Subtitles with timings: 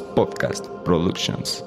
[0.00, 1.64] Podcast Productions.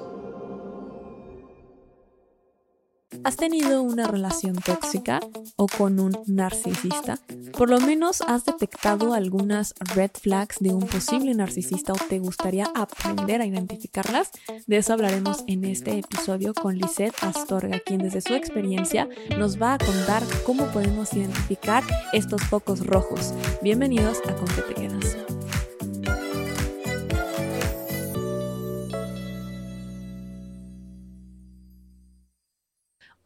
[3.23, 5.19] ¿Has tenido una relación tóxica
[5.55, 7.19] o con un narcisista?
[7.57, 12.65] Por lo menos has detectado algunas red flags de un posible narcisista o te gustaría
[12.75, 14.31] aprender a identificarlas.
[14.67, 19.07] De eso hablaremos en este episodio con Lisette Astorga, quien desde su experiencia
[19.37, 23.33] nos va a contar cómo podemos identificar estos focos rojos.
[23.61, 25.24] Bienvenidos a Con qué te quedas.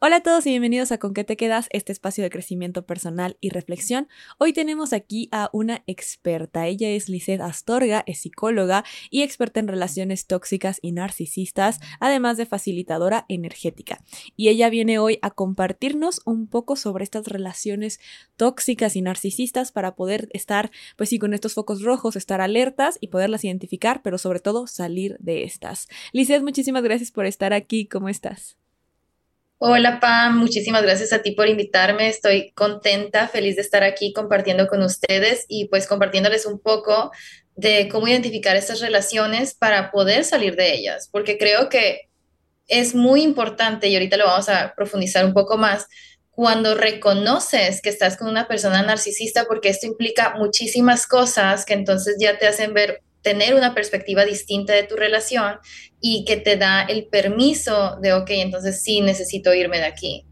[0.02, 3.36] Hola a todos y bienvenidos a Con qué te quedas, este espacio de crecimiento personal
[3.42, 4.08] y reflexión.
[4.38, 6.66] Hoy tenemos aquí a una experta.
[6.66, 12.46] Ella es Lisette Astorga, es psicóloga y experta en relaciones tóxicas y narcisistas, además de
[12.46, 14.02] facilitadora energética.
[14.36, 18.00] Y ella viene hoy a compartirnos un poco sobre estas relaciones
[18.38, 23.08] tóxicas y narcisistas para poder estar, pues sí, con estos focos rojos, estar alertas y
[23.08, 25.88] poderlas identificar, pero sobre todo salir de estas.
[26.14, 27.84] Lisette, muchísimas gracias por estar aquí.
[27.84, 28.59] ¿Cómo estás?
[29.62, 32.08] Hola Pam, muchísimas gracias a ti por invitarme.
[32.08, 37.10] Estoy contenta, feliz de estar aquí compartiendo con ustedes y pues compartiéndoles un poco
[37.56, 42.08] de cómo identificar estas relaciones para poder salir de ellas, porque creo que
[42.68, 45.88] es muy importante y ahorita lo vamos a profundizar un poco más
[46.30, 52.16] cuando reconoces que estás con una persona narcisista, porque esto implica muchísimas cosas que entonces
[52.18, 55.56] ya te hacen ver tener una perspectiva distinta de tu relación
[56.00, 60.26] y que te da el permiso de, ok, entonces sí necesito irme de aquí.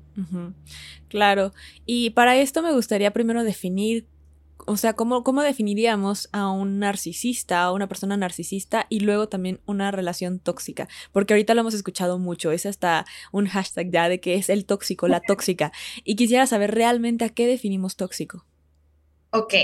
[1.08, 1.52] Claro,
[1.86, 4.06] y para esto me gustaría primero definir,
[4.66, 9.60] o sea, ¿cómo, ¿cómo definiríamos a un narcisista, a una persona narcisista y luego también
[9.64, 10.88] una relación tóxica?
[11.12, 14.64] Porque ahorita lo hemos escuchado mucho, es hasta un hashtag ya de que es el
[14.64, 15.72] tóxico, la tóxica.
[16.04, 18.44] Y quisiera saber realmente a qué definimos tóxico.
[19.30, 19.54] Ok,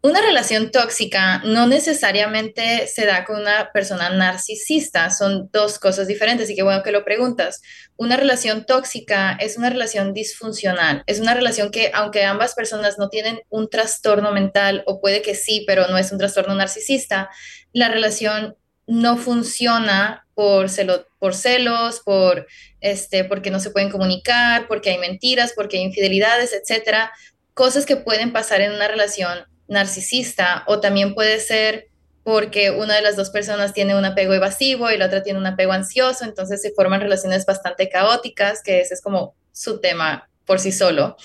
[0.00, 6.48] una relación tóxica no necesariamente se da con una persona narcisista, son dos cosas diferentes
[6.48, 7.60] y qué bueno que lo preguntas.
[7.96, 13.08] Una relación tóxica es una relación disfuncional, es una relación que aunque ambas personas no
[13.08, 17.28] tienen un trastorno mental o puede que sí, pero no es un trastorno narcisista,
[17.72, 18.56] la relación
[18.86, 22.46] no funciona por, celos, por
[22.80, 27.12] este, porque no se pueden comunicar, porque hay mentiras, porque hay infidelidades, etcétera,
[27.52, 31.88] cosas que pueden pasar en una relación narcisista o también puede ser
[32.24, 35.46] porque una de las dos personas tiene un apego evasivo y la otra tiene un
[35.46, 40.60] apego ansioso, entonces se forman relaciones bastante caóticas, que ese es como su tema por
[40.60, 41.16] sí solo.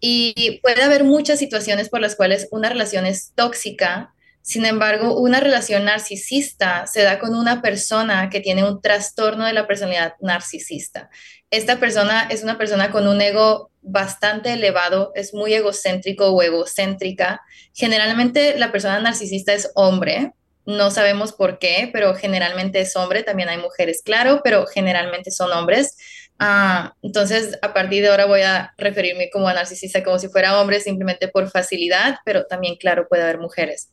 [0.00, 4.12] Y puede haber muchas situaciones por las cuales una relación es tóxica,
[4.42, 9.52] sin embargo, una relación narcisista se da con una persona que tiene un trastorno de
[9.52, 11.10] la personalidad narcisista.
[11.50, 17.40] Esta persona es una persona con un ego bastante elevado, es muy egocéntrico o egocéntrica.
[17.74, 20.32] Generalmente la persona narcisista es hombre,
[20.66, 25.52] no sabemos por qué, pero generalmente es hombre, también hay mujeres, claro, pero generalmente son
[25.52, 25.96] hombres.
[26.38, 30.80] Ah, entonces, a partir de ahora voy a referirme como narcisista como si fuera hombre,
[30.80, 33.90] simplemente por facilidad, pero también, claro, puede haber mujeres.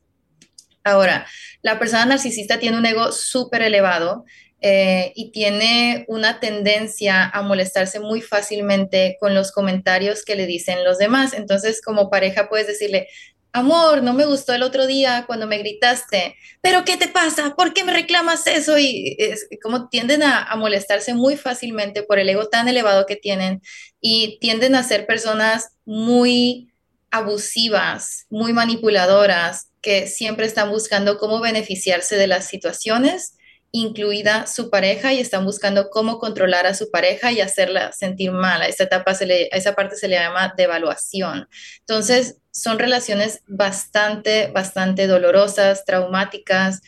[0.84, 1.28] Ahora,
[1.62, 4.24] la persona narcisista tiene un ego súper elevado
[4.62, 10.84] eh, y tiene una tendencia a molestarse muy fácilmente con los comentarios que le dicen
[10.84, 11.34] los demás.
[11.34, 13.08] Entonces, como pareja puedes decirle,
[13.52, 17.56] amor, no me gustó el otro día cuando me gritaste, pero ¿qué te pasa?
[17.56, 18.78] ¿Por qué me reclamas eso?
[18.78, 23.16] Y es, como tienden a, a, molestarse muy fácilmente por el ego tan elevado que
[23.16, 23.62] tienen
[24.02, 26.72] y tienden a ser personas muy
[27.12, 33.37] abusivas, muy manipuladoras, que siempre están buscando cómo beneficiarse de las situaciones,
[33.82, 38.62] incluida su pareja, y están buscando cómo controlar a su pareja y hacerla sentir mal.
[38.62, 41.48] A esta etapa, esa parte se le llama devaluación.
[41.80, 46.82] Entonces, son relaciones bastante, bastante dolorosas, traumáticas.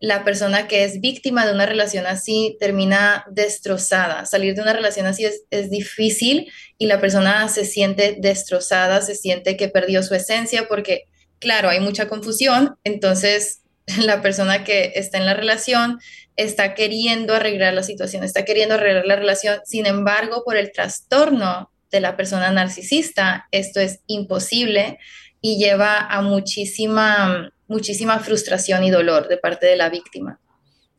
[0.00, 4.26] La persona que es víctima de una relación así termina destrozada.
[4.26, 9.56] Salir de una relación así es difícil y la persona se siente destrozada, se siente
[9.56, 13.62] que perdió su esencia porque claro, hay mucha confusión, entonces
[13.98, 15.98] la persona que está en la relación
[16.38, 21.70] está queriendo arreglar la situación, está queriendo arreglar la relación, sin embargo, por el trastorno
[21.90, 24.98] de la persona narcisista, esto es imposible
[25.40, 30.40] y lleva a muchísima, muchísima frustración y dolor de parte de la víctima.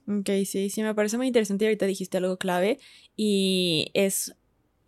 [0.07, 1.65] Ok, sí, sí, me parece muy interesante.
[1.65, 2.77] Ahorita dijiste algo clave
[3.15, 4.35] y es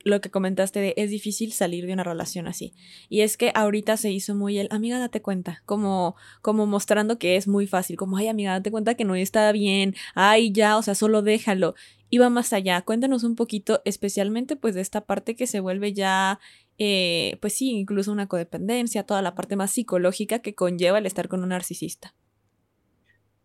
[0.04, 2.74] lo que comentaste de es difícil salir de una relación así.
[3.10, 7.36] Y es que ahorita se hizo muy el, amiga, date cuenta, como, como mostrando que
[7.36, 10.82] es muy fácil, como, ay, amiga, date cuenta que no está bien, ay, ya, o
[10.82, 11.76] sea, solo déjalo.
[12.10, 15.94] Y va más allá, cuéntanos un poquito, especialmente pues de esta parte que se vuelve
[15.94, 16.40] ya,
[16.78, 21.30] eh, pues sí, incluso una codependencia, toda la parte más psicológica que conlleva el estar
[21.30, 22.14] con un narcisista.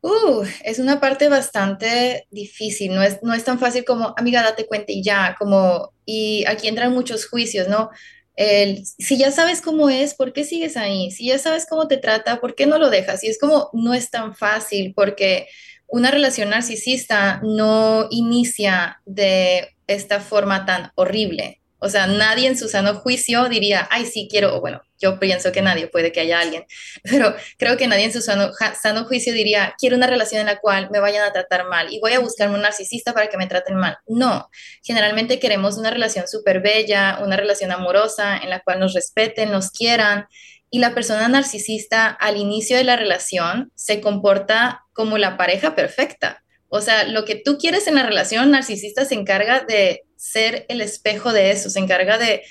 [0.02, 4.66] Uh, es una parte bastante difícil, no es, no es tan fácil como, amiga, date
[4.66, 7.90] cuenta y ya, como, y aquí entran muchos juicios, ¿no?
[8.36, 11.10] El, si ya sabes cómo es, ¿por qué sigues ahí?
[11.10, 13.24] Si ya sabes cómo te trata, ¿por qué no lo dejas?
[13.24, 15.48] Y es como, no es tan fácil porque
[15.88, 21.60] una relación narcisista no inicia de esta forma tan horrible.
[21.78, 25.52] O sea, nadie en su sano juicio diría, ay, sí quiero, o bueno, yo pienso
[25.52, 26.64] que nadie, puede que haya alguien,
[27.02, 28.50] pero creo que nadie en su sano,
[28.80, 32.00] sano, juicio diría, quiero una relación en la cual me vayan a tratar mal y
[32.00, 33.98] voy a buscarme un narcisista para que me traten mal.
[34.06, 34.48] No,
[34.82, 39.70] generalmente queremos una relación súper bella, una relación amorosa en la cual nos respeten, nos
[39.70, 40.26] quieran.
[40.70, 46.42] Y la persona narcisista al inicio de la relación se comporta como la pareja perfecta.
[46.68, 50.80] O sea, lo que tú quieres en la relación narcisista se encarga de ser el
[50.80, 52.42] espejo de eso, se encarga de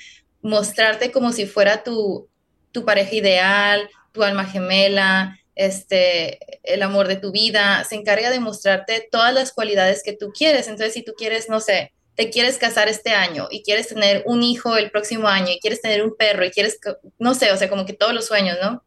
[0.42, 2.28] mostrarte como si fuera tu,
[2.72, 8.40] tu pareja ideal, tu alma gemela, este, el amor de tu vida, se encarga de
[8.40, 10.68] mostrarte todas las cualidades que tú quieres.
[10.68, 14.42] Entonces, si tú quieres, no sé, te quieres casar este año y quieres tener un
[14.42, 16.78] hijo el próximo año y quieres tener un perro y quieres,
[17.18, 18.84] no sé, o sea, como que todos los sueños, ¿no?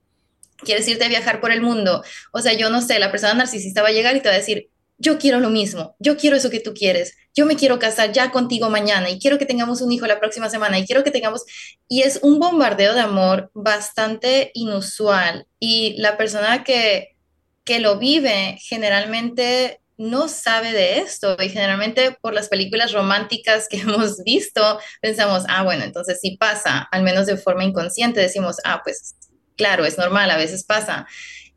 [0.58, 2.04] Quieres irte a viajar por el mundo.
[2.32, 4.40] O sea, yo no sé, la persona narcisista va a llegar y te va a
[4.40, 4.70] decir,
[5.00, 8.32] yo quiero lo mismo, yo quiero eso que tú quieres, yo me quiero casar ya
[8.32, 11.46] contigo mañana y quiero que tengamos un hijo la próxima semana y quiero que tengamos...
[11.88, 17.16] Y es un bombardeo de amor bastante inusual y la persona que,
[17.64, 23.78] que lo vive generalmente no sabe de esto y generalmente por las películas románticas que
[23.82, 28.82] hemos visto pensamos, ah, bueno, entonces sí pasa, al menos de forma inconsciente decimos, ah,
[28.84, 29.16] pues
[29.56, 31.06] claro, es normal, a veces pasa.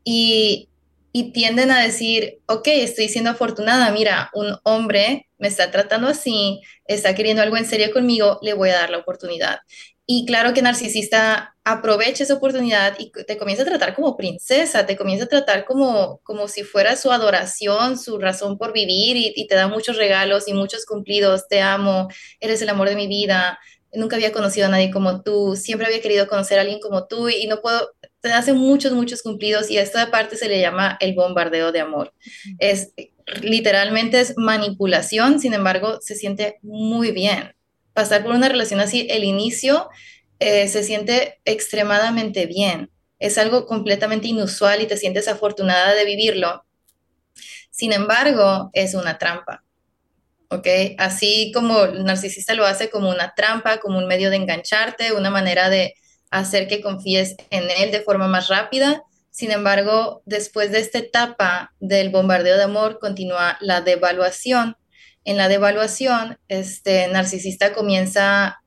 [0.03, 0.69] Y
[1.15, 6.61] y tienden a decir, ok, estoy siendo afortunada, mira, un hombre me está tratando así,
[6.85, 9.59] está queriendo algo en serio conmigo, le voy a dar la oportunidad.
[10.07, 14.97] Y claro que narcisista aprovecha esa oportunidad y te comienza a tratar como princesa, te
[14.97, 19.47] comienza a tratar como, como si fuera su adoración, su razón por vivir y, y
[19.47, 22.09] te da muchos regalos y muchos cumplidos, te amo,
[22.39, 23.59] eres el amor de mi vida,
[23.93, 27.29] nunca había conocido a nadie como tú, siempre había querido conocer a alguien como tú
[27.29, 27.91] y no puedo,
[28.23, 31.81] te hace muchos, muchos cumplidos y a esta parte se le llama el bombardeo de
[31.81, 32.13] amor.
[32.57, 32.93] Es
[33.41, 37.53] literalmente es manipulación, sin embargo, se siente muy bien.
[37.91, 39.89] Pasar por una relación así, el inicio
[40.39, 42.89] eh, se siente extremadamente bien.
[43.19, 46.63] Es algo completamente inusual y te sientes afortunada de vivirlo.
[47.71, 49.65] Sin embargo, es una trampa.
[50.49, 50.67] ¿ok?
[50.97, 55.29] Así como el narcisista lo hace como una trampa, como un medio de engancharte, una
[55.29, 55.95] manera de
[56.39, 59.03] hacer que confíes en él de forma más rápida.
[59.29, 64.75] Sin embargo, después de esta etapa del bombardeo de amor, continúa la devaluación.
[65.25, 68.61] En la devaluación, este narcisista comienza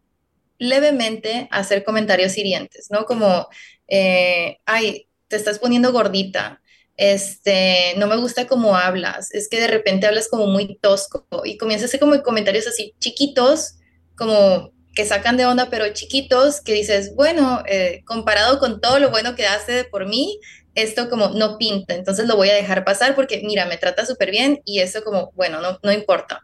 [0.59, 3.05] levemente a hacer comentarios hirientes, ¿no?
[3.05, 3.49] Como,
[3.89, 6.63] eh, ay, te estás poniendo gordita,
[6.97, 11.59] este, no me gusta cómo hablas, es que de repente hablas como muy tosco y
[11.59, 13.75] comienza a hacer como comentarios así chiquitos,
[14.17, 19.11] como que sacan de onda, pero chiquitos, que dices, bueno, eh, comparado con todo lo
[19.11, 20.41] bueno que hace por mí,
[20.75, 24.31] esto como no pinta, entonces lo voy a dejar pasar porque, mira, me trata súper
[24.31, 26.43] bien y eso como, bueno, no, no importa.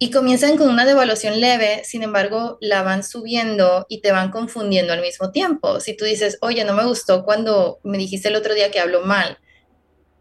[0.00, 4.92] Y comienzan con una devaluación leve, sin embargo, la van subiendo y te van confundiendo
[4.92, 5.78] al mismo tiempo.
[5.78, 9.02] Si tú dices, oye, no me gustó cuando me dijiste el otro día que hablo
[9.02, 9.38] mal.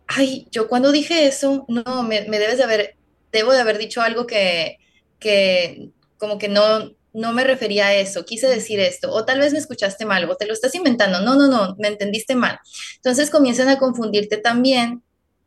[0.06, 2.96] Ay, yo cuando dije eso, no, me, me debes de haber,
[3.32, 4.78] debo de haber dicho algo que,
[5.20, 9.54] que como que no, no me refería a eso, quise decir esto, o tal vez
[9.54, 12.60] me escuchaste mal, o te lo estás inventando, no, no, no, me entendiste mal.
[12.96, 15.04] Entonces comienzan a confundirte también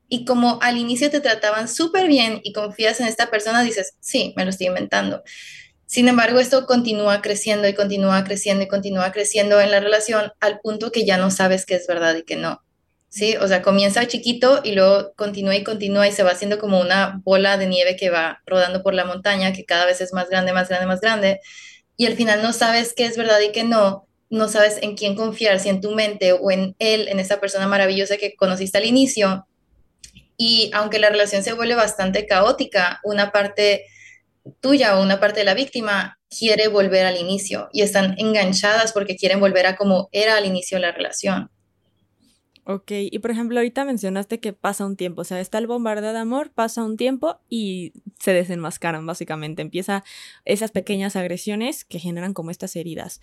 [0.08, 4.32] y como al inicio te trataban súper bien y confías en esta persona, dices, sí,
[4.36, 5.22] me lo estoy inventando.
[5.86, 10.60] Sin embargo, esto continúa creciendo y continúa creciendo y continúa creciendo en la relación al
[10.60, 12.60] punto que ya no sabes qué es verdad y qué no.
[13.08, 13.36] ¿Sí?
[13.36, 17.20] O sea, comienza chiquito y luego continúa y continúa y se va haciendo como una
[17.24, 20.52] bola de nieve que va rodando por la montaña, que cada vez es más grande,
[20.52, 21.40] más grande, más grande.
[21.96, 25.14] Y al final no sabes qué es verdad y qué no, no sabes en quién
[25.14, 28.84] confiar, si en tu mente o en él, en esa persona maravillosa que conociste al
[28.84, 29.46] inicio.
[30.36, 33.86] Y aunque la relación se vuelve bastante caótica, una parte
[34.60, 39.16] tuya o una parte de la víctima quiere volver al inicio y están enganchadas porque
[39.16, 41.50] quieren volver a como era al inicio la relación.
[42.68, 46.12] Ok, y por ejemplo, ahorita mencionaste que pasa un tiempo, o sea, está el bombardeo
[46.12, 49.62] de amor, pasa un tiempo y se desenmascaran, básicamente.
[49.62, 50.02] Empieza
[50.44, 53.20] esas pequeñas agresiones que generan como estas heridas.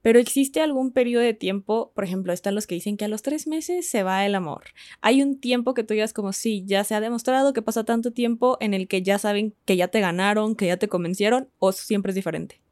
[0.00, 3.20] Pero existe algún periodo de tiempo, por ejemplo, están los que dicen que a los
[3.20, 4.64] tres meses se va el amor.
[5.02, 8.12] Hay un tiempo que tú digas como, sí, ya se ha demostrado que pasa tanto
[8.12, 11.72] tiempo en el que ya saben que ya te ganaron, que ya te convencieron, o
[11.72, 12.62] siempre es diferente.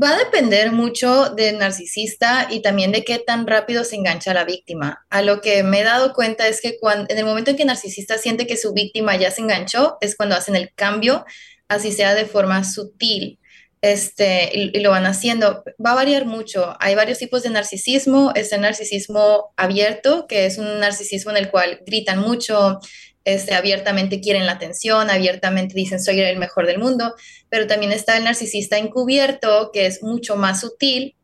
[0.00, 4.44] Va a depender mucho del narcisista y también de qué tan rápido se engancha la
[4.44, 5.04] víctima.
[5.10, 7.62] A lo que me he dado cuenta es que cuando, en el momento en que
[7.62, 11.24] el narcisista siente que su víctima ya se enganchó, es cuando hacen el cambio,
[11.66, 13.40] así sea de forma sutil.
[13.80, 15.64] Este, y, lo van haciendo.
[15.84, 16.76] Va a variar mucho.
[16.80, 18.32] Hay varios tipos de narcisismo.
[18.34, 22.80] Está el narcisismo abierto, que es un narcisismo en el cual gritan mucho,
[23.34, 27.14] este, abiertamente quieren la atención, abiertamente dicen soy el mejor del mundo,
[27.50, 31.14] pero también está el narcisista encubierto, que es mucho más sutil,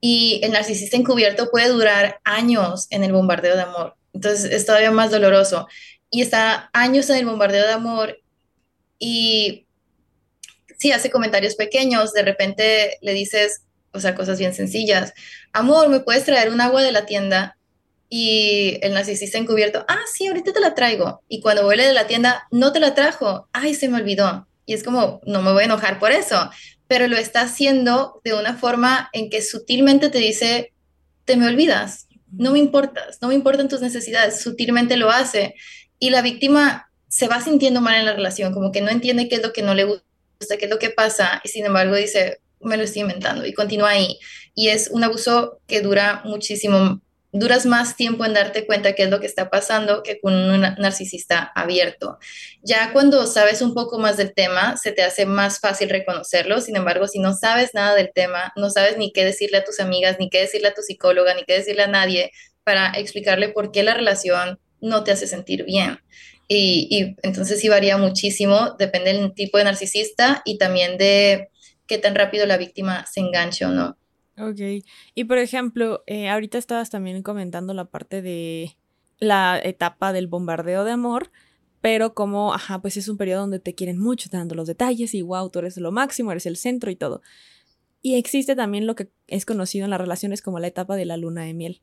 [0.00, 4.92] y el narcisista encubierto puede durar años en el bombardeo de amor, entonces es todavía
[4.92, 5.66] más doloroso,
[6.08, 8.18] y está años en el bombardeo de amor
[9.00, 9.66] y
[10.78, 13.62] sí hace comentarios pequeños, de repente le dices,
[13.92, 15.14] o sea, cosas bien sencillas,
[15.52, 17.56] amor, ¿me puedes traer un agua de la tienda?
[18.08, 21.22] Y el narcisista encubierto, ah, sí, ahorita te la traigo.
[21.28, 23.48] Y cuando vuelve de la tienda, no te la trajo.
[23.52, 24.46] Ay, se me olvidó.
[24.66, 26.50] Y es como, no me voy a enojar por eso,
[26.86, 30.72] pero lo está haciendo de una forma en que sutilmente te dice,
[31.24, 35.54] te me olvidas, no me importas, no me importan tus necesidades, sutilmente lo hace.
[35.98, 39.36] Y la víctima se va sintiendo mal en la relación, como que no entiende qué
[39.36, 42.40] es lo que no le gusta, qué es lo que pasa, y sin embargo dice,
[42.60, 44.18] me lo estoy inventando, y continúa ahí.
[44.54, 47.00] Y es un abuso que dura muchísimo
[47.34, 50.60] duras más tiempo en darte cuenta qué es lo que está pasando que con un
[50.60, 52.18] narcisista abierto.
[52.62, 56.60] Ya cuando sabes un poco más del tema, se te hace más fácil reconocerlo.
[56.60, 59.80] Sin embargo, si no sabes nada del tema, no sabes ni qué decirle a tus
[59.80, 62.30] amigas, ni qué decirle a tu psicóloga, ni qué decirle a nadie
[62.62, 65.98] para explicarle por qué la relación no te hace sentir bien.
[66.46, 71.48] Y, entonces sí varía muchísimo, depende del tipo de narcisista y también de
[71.88, 73.96] qué tan rápido la víctima se enganche o no.
[74.38, 74.84] Ok.
[75.14, 78.76] Y por ejemplo, eh, ahorita estabas también comentando la parte de
[79.18, 81.30] la etapa del bombardeo de amor,
[81.80, 85.14] pero como, ajá, pues es un periodo donde te quieren mucho, te dando los detalles
[85.14, 87.22] y wow, tú eres lo máximo, eres el centro y todo.
[88.02, 91.16] Y existe también lo que es conocido en las relaciones como la etapa de la
[91.16, 91.82] luna de miel,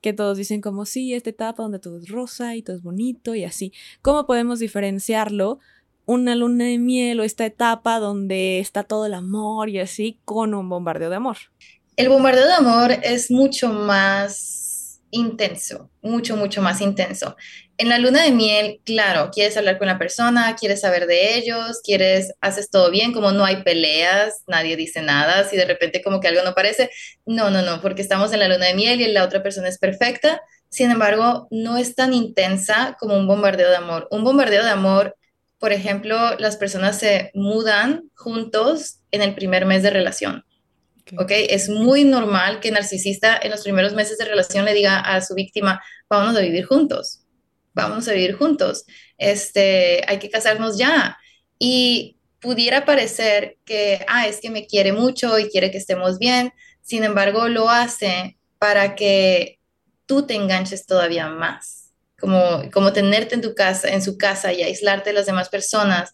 [0.00, 3.34] que todos dicen como sí, esta etapa donde todo es rosa y todo es bonito
[3.34, 3.72] y así.
[4.02, 5.58] ¿Cómo podemos diferenciarlo?
[6.06, 10.54] Una luna de miel o esta etapa donde está todo el amor y así con
[10.54, 11.36] un bombardeo de amor.
[12.00, 17.36] El bombardeo de amor es mucho más intenso, mucho, mucho más intenso.
[17.76, 21.82] En la luna de miel, claro, quieres hablar con la persona, quieres saber de ellos,
[21.84, 26.20] quieres, haces todo bien, como no hay peleas, nadie dice nada, si de repente como
[26.20, 26.88] que algo no parece,
[27.26, 29.78] no, no, no, porque estamos en la luna de miel y la otra persona es
[29.78, 30.40] perfecta,
[30.70, 34.08] sin embargo, no es tan intensa como un bombardeo de amor.
[34.10, 35.16] Un bombardeo de amor,
[35.58, 40.46] por ejemplo, las personas se mudan juntos en el primer mes de relación.
[41.18, 41.30] ¿Ok?
[41.30, 45.20] Es muy normal que el narcisista en los primeros meses de relación le diga a
[45.20, 47.22] su víctima, vamos a vivir juntos,
[47.74, 48.84] vamos a vivir juntos,
[49.18, 51.18] este, hay que casarnos ya.
[51.58, 56.52] Y pudiera parecer que, ah, es que me quiere mucho y quiere que estemos bien,
[56.82, 59.58] sin embargo, lo hace para que
[60.06, 64.62] tú te enganches todavía más, como, como tenerte en tu casa, en su casa y
[64.62, 66.12] aislarte de las demás personas.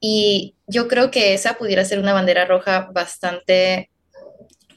[0.00, 3.90] Y yo creo que esa pudiera ser una bandera roja bastante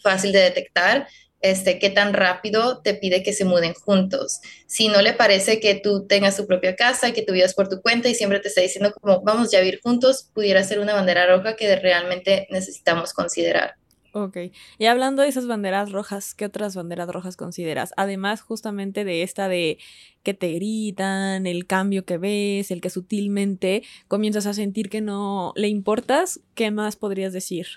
[0.02, 1.08] fácil de detectar
[1.42, 4.42] este, qué tan rápido te pide que se muden juntos.
[4.68, 7.68] Si no le parece que tú tengas tu propia casa y que tú vivas por
[7.68, 10.80] tu cuenta y siempre te está diciendo como vamos ya a vivir juntos, pudiera ser
[10.80, 13.76] una bandera roja que realmente necesitamos considerar.
[14.14, 14.38] Ok,
[14.78, 17.94] y hablando de esas banderas rojas, ¿qué otras banderas rojas consideras?
[17.96, 19.78] Además justamente de esta de
[20.22, 25.54] que te gritan, el cambio que ves, el que sutilmente comienzas a sentir que no
[25.56, 27.68] le importas, ¿qué más podrías decir?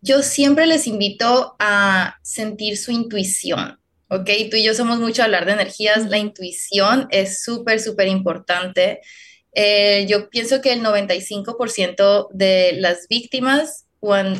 [0.00, 4.30] Yo siempre les invito a sentir su intuición, ¿ok?
[4.50, 9.00] Tú y yo somos mucho a hablar de energías, la intuición es súper, súper importante.
[9.52, 13.86] Eh, yo pienso que el 95% de las víctimas,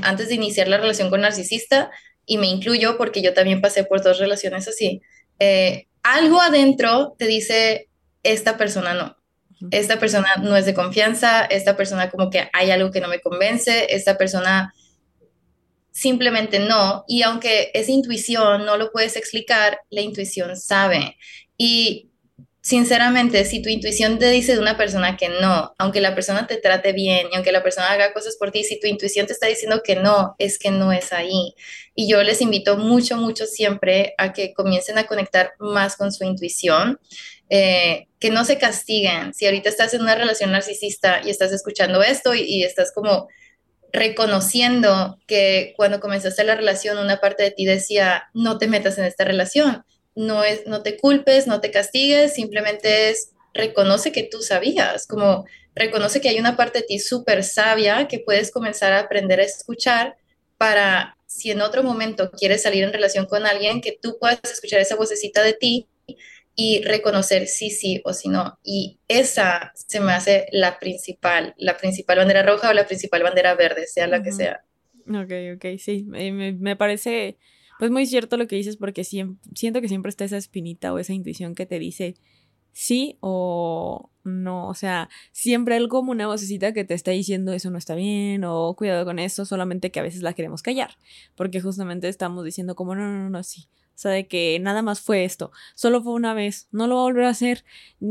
[0.02, 1.90] antes de iniciar la relación con narcisista,
[2.24, 5.00] y me incluyo porque yo también pasé por dos relaciones así,
[5.40, 7.88] eh, algo adentro te dice,
[8.22, 9.16] esta persona no,
[9.70, 13.20] esta persona no es de confianza, esta persona como que hay algo que no me
[13.20, 14.72] convence, esta persona
[15.98, 17.04] simplemente no.
[17.08, 21.16] Y aunque es intuición, no lo puedes explicar, la intuición sabe.
[21.56, 22.10] Y
[22.60, 26.58] sinceramente, si tu intuición te dice de una persona que no, aunque la persona te
[26.58, 29.48] trate bien y aunque la persona haga cosas por ti, si tu intuición te está
[29.48, 31.54] diciendo que no, es que no es ahí.
[31.96, 36.22] Y yo les invito mucho, mucho siempre a que comiencen a conectar más con su
[36.24, 37.00] intuición.
[37.50, 39.32] Eh, que no se castiguen.
[39.32, 43.28] Si ahorita estás en una relación narcisista y estás escuchando esto y estás como
[43.92, 49.04] reconociendo que cuando comenzaste la relación una parte de ti decía, no te metas en
[49.04, 54.42] esta relación, no, es, no te culpes, no te castigues, simplemente es reconoce que tú
[54.42, 59.00] sabías, como reconoce que hay una parte de ti súper sabia que puedes comenzar a
[59.00, 60.16] aprender a escuchar
[60.58, 64.80] para si en otro momento quieres salir en relación con alguien, que tú puedas escuchar
[64.80, 65.88] esa vocecita de ti
[66.60, 68.58] y reconocer sí, sí o sí no.
[68.64, 73.54] Y esa se me hace la principal, la principal bandera roja o la principal bandera
[73.54, 74.64] verde, sea la que sea.
[75.06, 77.38] Ok, ok, sí, me, me, parece
[77.78, 81.12] pues muy cierto lo que dices porque siento que siempre está esa espinita o esa
[81.12, 82.16] intuición que te dice
[82.72, 87.70] sí o no, o sea, siempre hay como una vocecita que te está diciendo eso
[87.70, 90.90] no está bien o cuidado con eso, solamente que a veces la queremos callar,
[91.36, 93.68] porque justamente estamos diciendo como no, no, no, no, sí.
[93.98, 97.00] O sea, de que nada más fue esto, solo fue una vez, no lo voy
[97.00, 97.64] a volver a hacer,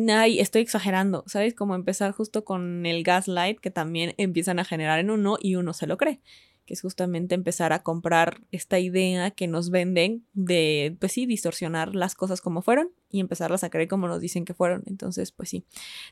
[0.10, 1.54] ay, estoy exagerando, ¿sabes?
[1.54, 5.72] Como empezar justo con el gaslight que también empiezan a generar en uno y uno
[5.72, 6.20] se lo cree
[6.68, 11.96] que es justamente empezar a comprar esta idea que nos venden de, pues sí, distorsionar
[11.96, 14.84] las cosas como fueron y empezarlas a creer como nos dicen que fueron.
[14.86, 15.64] Entonces, pues sí,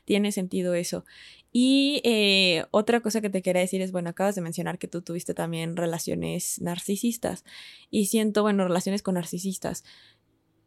[0.06, 1.04] tiene sentido eso.
[1.52, 5.02] Y eh, otra cosa que te quería decir es, bueno, acabas de mencionar que tú
[5.02, 7.44] tuviste también relaciones narcisistas
[7.90, 9.84] y siento, bueno, relaciones con narcisistas.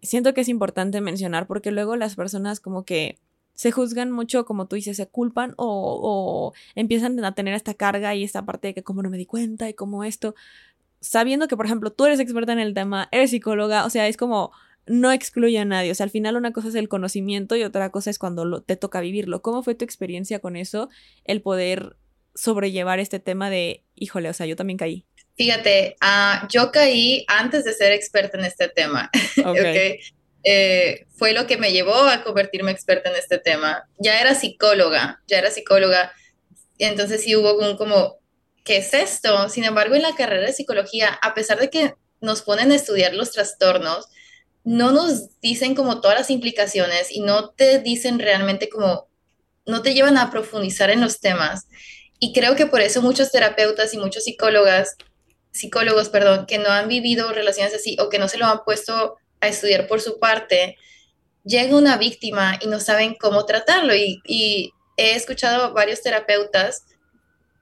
[0.03, 3.17] Siento que es importante mencionar porque luego las personas como que
[3.59, 8.23] se juzgan mucho, como tú dices, se culpan o, empiezan a tener esta carga y
[8.23, 10.33] esta parte de que como no me di cuenta y como esto,
[11.01, 14.15] sabiendo que, por ejemplo, tú eres experta en el tema, eres psicóloga, o sea, es
[14.15, 14.53] como
[14.85, 17.89] no excluye a nadie, o sea, al final una cosa es el conocimiento y otra
[17.89, 19.41] cosa es cuando te toca vivirlo.
[19.41, 20.87] ¿Cómo fue tu experiencia con eso,
[21.25, 21.97] el poder
[22.35, 25.05] sobrellevar este tema de, híjole, o sea, yo también caí?
[25.35, 29.11] Fíjate, uh, yo caí antes de ser experta en este tema.
[29.45, 29.99] Okay.
[30.43, 33.83] Eh, fue lo que me llevó a convertirme experta en este tema.
[33.97, 36.13] Ya era psicóloga, ya era psicóloga,
[36.77, 38.19] entonces sí hubo un como,
[38.63, 39.49] ¿qué es esto?
[39.49, 43.13] Sin embargo, en la carrera de psicología, a pesar de que nos ponen a estudiar
[43.13, 44.07] los trastornos,
[44.63, 49.07] no nos dicen como todas las implicaciones y no te dicen realmente como,
[49.65, 51.67] no te llevan a profundizar en los temas.
[52.19, 54.95] Y creo que por eso muchos terapeutas y muchos psicólogas,
[55.51, 59.17] psicólogos, perdón, que no han vivido relaciones así o que no se lo han puesto
[59.41, 60.77] a estudiar por su parte,
[61.43, 63.93] llega una víctima y no saben cómo tratarlo.
[63.95, 66.83] Y, he escuchado varios terapeutas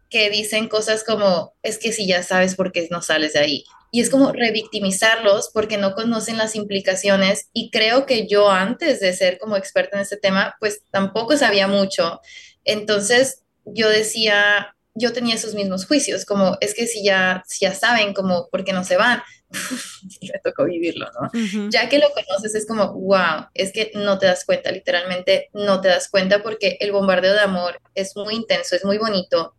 [0.09, 3.63] que dicen cosas como, es que si ya sabes por qué no sales de ahí.
[3.91, 7.49] Y es como revictimizarlos porque no conocen las implicaciones.
[7.53, 11.67] Y creo que yo antes de ser como experta en este tema, pues tampoco sabía
[11.67, 12.21] mucho.
[12.63, 17.73] Entonces yo decía, yo tenía esos mismos juicios, como es que si ya, si ya
[17.73, 19.21] saben como por qué no se van,
[20.21, 21.69] me tocó vivirlo, ¿no?
[21.69, 25.79] Ya que lo conoces es como, wow, es que no te das cuenta, literalmente no
[25.81, 29.55] te das cuenta porque el bombardeo de amor es muy intenso, es muy bonito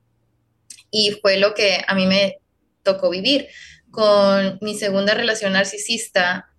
[0.91, 2.39] y fue lo que a mí me
[2.83, 3.49] tocó vivir
[3.91, 6.51] con mi segunda relación narcisista.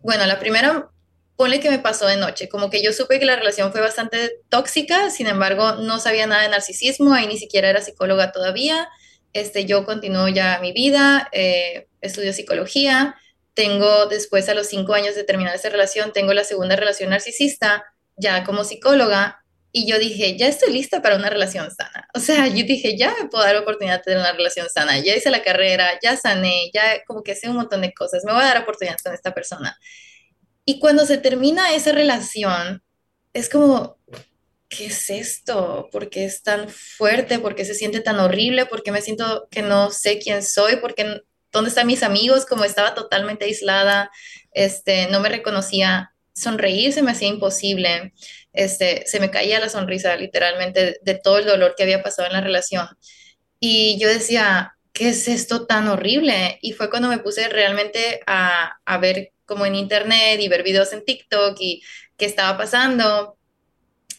[0.00, 0.90] Bueno, la primera,
[1.36, 4.40] ponle que me pasó de noche, como que yo supe que la relación fue bastante
[4.48, 8.88] tóxica, sin embargo, no sabía nada de narcisismo, ahí ni siquiera era psicóloga todavía.
[9.32, 13.16] Este, yo continúo ya mi vida, eh, estudio psicología,
[13.52, 17.84] tengo después a los cinco años de terminar esa relación, tengo la segunda relación narcisista,
[18.16, 22.08] ya como psicóloga, y yo dije, ya estoy lista para una relación sana.
[22.14, 24.98] O sea, yo dije, ya me puedo dar la oportunidad de tener una relación sana,
[25.00, 28.32] ya hice la carrera, ya sané, ya como que sé un montón de cosas, me
[28.32, 29.78] voy a dar oportunidad con esta persona.
[30.68, 32.82] Y cuando se termina esa relación,
[33.32, 33.98] es como,
[34.68, 35.88] ¿qué es esto?
[35.92, 37.38] ¿Por qué es tan fuerte?
[37.38, 38.66] ¿Por qué se siente tan horrible?
[38.66, 40.76] ¿Por qué me siento que no sé quién soy?
[40.76, 42.46] ¿Por qué, ¿Dónde están mis amigos?
[42.46, 44.10] Como estaba totalmente aislada,
[44.52, 46.12] este, no me reconocía.
[46.34, 48.12] Sonreír se me hacía imposible.
[48.52, 52.34] Este, se me caía la sonrisa literalmente de todo el dolor que había pasado en
[52.34, 52.88] la relación.
[53.60, 56.58] Y yo decía, ¿qué es esto tan horrible?
[56.60, 60.92] Y fue cuando me puse realmente a, a ver como en internet y ver videos
[60.92, 61.82] en TikTok y
[62.16, 63.36] qué estaba pasando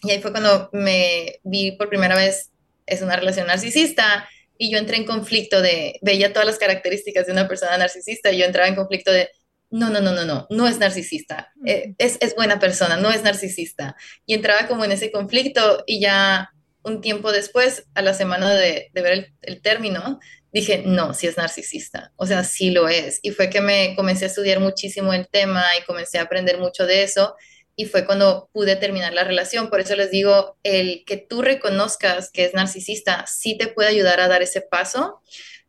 [0.03, 2.51] y ahí fue cuando me vi por primera vez,
[2.85, 7.31] es una relación narcisista, y yo entré en conflicto de, veía todas las características de
[7.31, 9.29] una persona narcisista, y yo entraba en conflicto de,
[9.69, 13.23] no, no, no, no, no, no es narcisista, eh, es, es, buena persona, no es
[13.23, 13.95] narcisista.
[14.25, 16.51] Y entraba como en ese conflicto y ya
[16.83, 20.19] un tiempo después, a la semana de, de ver el, el, término,
[20.51, 23.19] dije, no, sí es narcisista, o sea, sí lo es.
[23.21, 26.85] Y fue que me comencé a estudiar muchísimo el tema y comencé a aprender mucho
[26.85, 27.35] de eso
[27.79, 29.69] y fue cuando pude terminar la relación.
[29.69, 34.19] Por eso les digo, el que tú reconozcas que es narcisista sí te puede ayudar
[34.19, 35.21] a dar ese paso,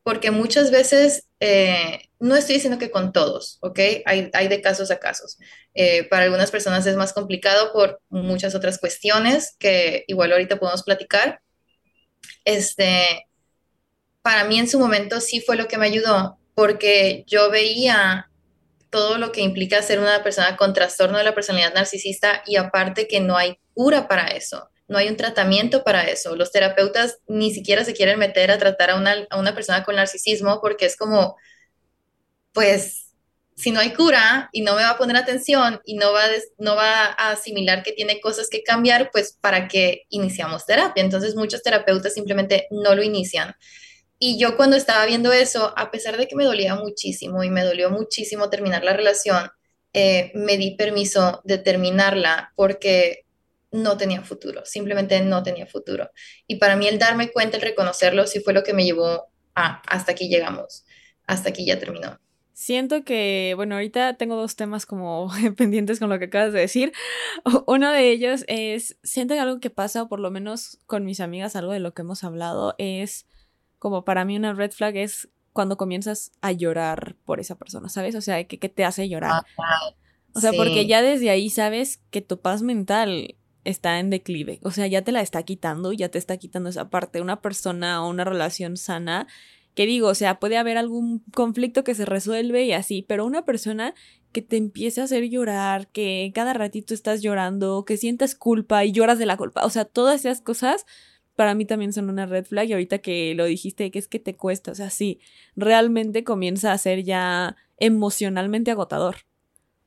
[0.03, 3.79] porque muchas veces, eh, no estoy diciendo que con todos, ¿ok?
[4.07, 5.37] Hay, hay de casos a casos.
[5.75, 10.83] Eh, para algunas personas es más complicado por muchas otras cuestiones que igual ahorita podemos
[10.83, 11.43] platicar.
[12.47, 13.28] Este,
[14.23, 18.31] para mí en su momento sí fue lo que me ayudó, porque yo veía
[18.91, 23.07] todo lo que implica ser una persona con trastorno de la personalidad narcisista y aparte
[23.07, 24.71] que no hay cura para eso.
[24.89, 26.35] no hay un tratamiento para eso.
[26.35, 29.97] Los terapeutas ni siquiera se quieren meter a tratar a una, a una persona con
[29.97, 31.37] narcisismo porque es como,
[32.53, 33.09] pues
[33.59, 36.29] si no hay cura y no me va a poner atención y no va, a
[36.59, 41.03] no va a asimilar que tiene cosas que cambiar, pues para qué iniciamos terapia.
[41.03, 43.57] Entonces muchos terapeutas simplemente no lo inician.
[44.19, 47.63] Y yo cuando estaba viendo eso, a pesar de que me dolía muchísimo y me
[47.63, 49.51] dolió muchísimo terminar la relación,
[49.93, 53.25] eh, me di permiso de terminarla porque
[53.71, 56.11] no tenía futuro, simplemente no tenía futuro.
[56.47, 59.83] Y para mí el darme cuenta, el reconocerlo, sí fue lo que me llevó a
[59.87, 60.85] hasta aquí llegamos,
[61.27, 62.19] hasta aquí ya terminó.
[62.53, 66.93] Siento que, bueno, ahorita tengo dos temas como pendientes con lo que acabas de decir.
[67.67, 71.21] Uno de ellos es, siento que algo que pasa, o por lo menos con mis
[71.21, 73.27] amigas, algo de lo que hemos hablado, es
[73.79, 78.15] como para mí una red flag es cuando comienzas a llorar por esa persona, ¿sabes?
[78.15, 79.45] O sea, que, te hace llorar.
[80.33, 84.61] o sea, porque ya desde ahí sabes que tu paz mental está en declive.
[84.63, 87.21] O sea, ya te la está quitando, ya te está quitando esa parte.
[87.21, 89.27] Una persona o una relación sana
[89.75, 93.45] que digo, o sea, puede haber algún conflicto que se resuelve y así, pero una
[93.45, 93.95] persona
[94.33, 98.93] que te empiece a hacer llorar, que cada ratito estás llorando, que sientas culpa y
[98.93, 100.85] lloras de la culpa, o sea, todas esas cosas
[101.39, 104.19] para mí también son una red flag y ahorita que lo dijiste que es que
[104.19, 105.21] te cuesta, o sea, sí,
[105.55, 109.19] realmente comienza a ser ya emocionalmente agotador.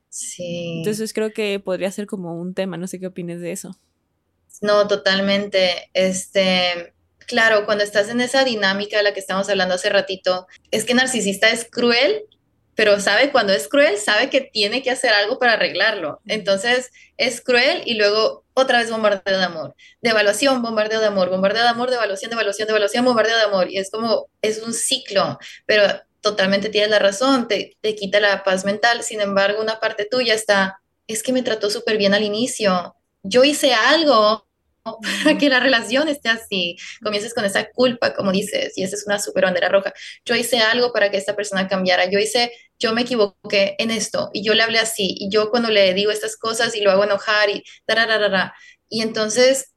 [0.08, 0.78] Sí.
[0.78, 3.78] Entonces creo que podría ser como un tema, no sé qué opines de eso.
[4.62, 5.90] No, totalmente.
[5.94, 6.94] Este,
[7.28, 10.94] Claro, cuando estás en esa dinámica de la que estamos hablando hace ratito, es que
[10.94, 12.24] narcisista es cruel,
[12.76, 16.22] pero sabe cuando es cruel, sabe que tiene que hacer algo para arreglarlo.
[16.28, 19.76] Entonces es cruel y luego otra vez bombardeo de amor.
[20.02, 23.72] Devaluación, bombardeo de amor, bombardeo de amor, devaluación, devaluación, devaluación, bombardeo de amor.
[23.72, 25.84] Y es como, es un ciclo, pero
[26.22, 29.04] totalmente tienes la razón, te, te quita la paz mental.
[29.04, 32.96] Sin embargo, una parte tuya está, es que me trató súper bien al inicio.
[33.24, 34.46] Yo hice algo
[34.84, 36.78] para que la relación esté así.
[37.04, 39.94] Comiences con esa culpa, como dices, y esa es una super bandera roja.
[40.26, 42.10] Yo hice algo para que esta persona cambiara.
[42.10, 45.16] Yo hice, yo me equivoqué en esto y yo le hablé así.
[45.18, 47.64] Y yo cuando le digo estas cosas y lo hago enojar y
[48.90, 49.74] Y entonces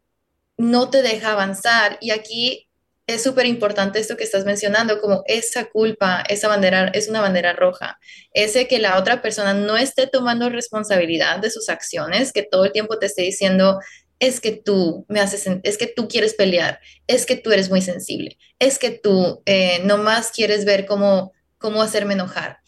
[0.57, 1.99] no te deja avanzar.
[2.01, 2.69] Y aquí
[3.07, 7.53] es súper importante esto que estás mencionando, como esa culpa, esa bandera, es una bandera
[7.53, 7.99] roja.
[8.33, 12.73] Ese que la otra persona no esté tomando responsabilidad de sus acciones, que todo el
[12.73, 13.79] tiempo te esté diciendo,
[14.21, 17.83] es que tú me haces, es que tú quieres pelear, es que tú eres muy
[17.83, 22.59] sensible, es que tú eh, nomás quieres ver cómo, cómo hacerme enojar.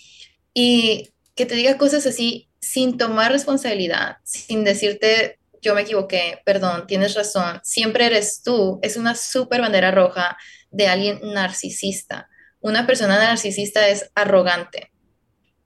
[0.59, 6.87] Y que te diga cosas así sin tomar responsabilidad, sin decirte, yo me equivoqué, perdón,
[6.87, 10.39] tienes razón, siempre eres tú, es una súper bandera roja
[10.71, 12.31] de alguien narcisista.
[12.61, 14.93] Una persona narcisista es arrogante,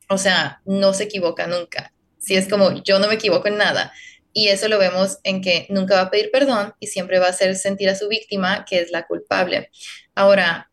[0.08, 1.94] o sea, no se equivoca nunca.
[2.18, 3.92] Si es como, yo no me equivoco en nada,
[4.32, 7.30] y eso lo vemos en que nunca va a pedir perdón y siempre va a
[7.30, 9.70] hacer sentir a su víctima que es la culpable.
[10.16, 10.69] Ahora,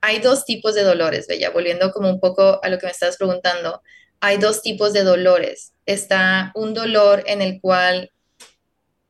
[0.00, 3.16] hay dos tipos de dolores, Bella, volviendo como un poco a lo que me estás
[3.16, 3.82] preguntando.
[4.20, 5.72] Hay dos tipos de dolores.
[5.86, 8.12] Está un dolor en el cual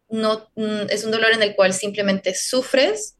[0.09, 3.16] no mm, es un dolor en el cual simplemente sufres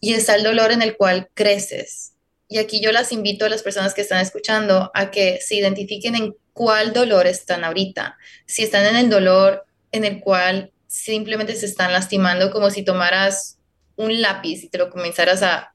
[0.00, 2.14] y está el dolor en el cual creces.
[2.48, 6.14] Y aquí yo las invito a las personas que están escuchando a que se identifiquen
[6.14, 8.16] en cuál dolor están ahorita.
[8.46, 13.58] Si están en el dolor en el cual simplemente se están lastimando como si tomaras
[13.96, 15.72] un lápiz y te lo comenzaras a,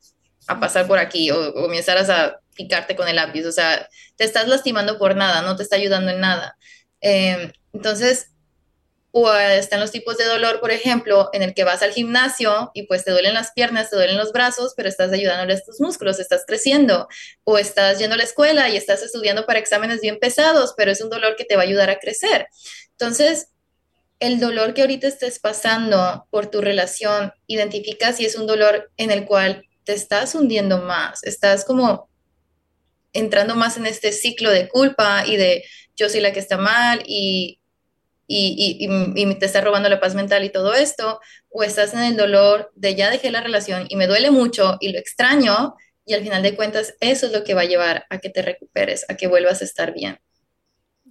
[0.59, 3.45] pasar por aquí o, comenzaras a picarte con el lápiz.
[3.45, 6.57] O sea, te estás lastimando por nada, no te está ayudando en nada.
[7.01, 8.27] Eh, entonces,
[9.11, 12.83] o están los tipos de dolor, por ejemplo, en el que vas al gimnasio y
[12.83, 16.19] pues te duelen las piernas, te duelen los brazos, pero estás ayudándole a estos músculos,
[16.19, 17.09] estás creciendo.
[17.43, 21.01] O estás yendo a la escuela y estás estudiando para exámenes bien pesados, pero es
[21.01, 22.47] un dolor que te va a ayudar a crecer.
[22.91, 23.47] Entonces,
[24.21, 29.11] el dolor que ahorita estés pasando por tu relación, identifica si es un dolor en
[29.11, 32.09] el cual te estás hundiendo más, estás como
[33.13, 35.63] entrando más en este ciclo de culpa y de
[35.95, 37.61] yo soy la que está mal y
[38.33, 42.71] y, te está robando la paz mental y todo esto, o estás en el dolor
[42.75, 46.41] de ya dejé la relación y me duele mucho y lo extraño, y al final
[46.41, 49.27] de cuentas eso es lo que va a llevar a que te recuperes, a que
[49.27, 50.19] vuelvas a estar bien.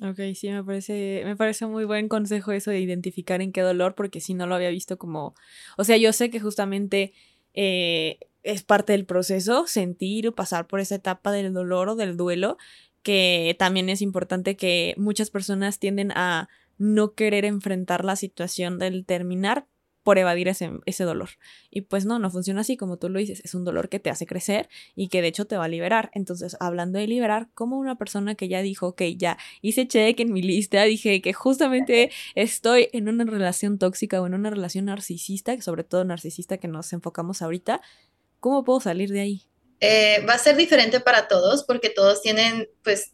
[0.02, 3.94] Ok, sí, me parece, me parece muy buen consejo eso de identificar en qué dolor,
[3.94, 5.34] porque si no lo había visto como,
[5.76, 7.12] o sea, yo sé que justamente
[7.52, 12.16] eh, es parte del proceso sentir o pasar por esa etapa del dolor o del
[12.16, 12.56] duelo,
[13.02, 16.48] que también es importante que muchas personas tienden a
[16.78, 19.66] no querer enfrentar la situación del terminar
[20.02, 21.30] por evadir ese, ese dolor.
[21.70, 24.10] Y pues no, no funciona así como tú lo dices, es un dolor que te
[24.10, 26.10] hace crecer y que de hecho te va a liberar.
[26.14, 30.32] Entonces, hablando de liberar, como una persona que ya dijo, ok, ya hice check en
[30.32, 35.60] mi lista, dije que justamente estoy en una relación tóxica o en una relación narcisista,
[35.60, 37.82] sobre todo narcisista que nos enfocamos ahorita,
[38.40, 39.42] ¿cómo puedo salir de ahí?
[39.80, 43.12] Eh, va a ser diferente para todos porque todos tienen pues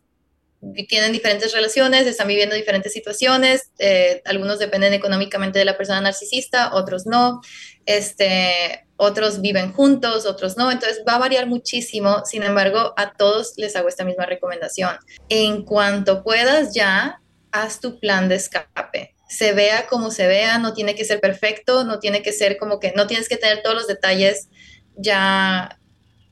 [0.88, 6.74] tienen diferentes relaciones, están viviendo diferentes situaciones, eh, algunos dependen económicamente de la persona narcisista,
[6.74, 7.40] otros no,
[7.84, 13.54] este, otros viven juntos, otros no, entonces va a variar muchísimo, sin embargo, a todos
[13.56, 14.96] les hago esta misma recomendación.
[15.28, 17.20] En cuanto puedas ya,
[17.52, 19.14] haz tu plan de escape.
[19.28, 22.80] Se vea como se vea, no tiene que ser perfecto, no tiene que ser como
[22.80, 24.48] que, no tienes que tener todos los detalles
[24.96, 25.78] ya